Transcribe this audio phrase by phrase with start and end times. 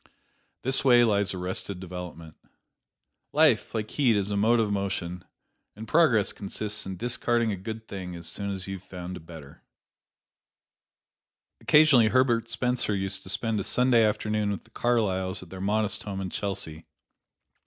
[0.63, 2.35] This way lies arrested development.
[3.33, 5.23] Life, like heat, is a mode of motion,
[5.75, 9.19] and progress consists in discarding a good thing as soon as you have found a
[9.19, 9.61] better.
[11.59, 16.01] Occasionally Herbert Spencer used to spend a Sunday afternoon with the Carlyles at their modest
[16.01, 16.87] home in Chelsea.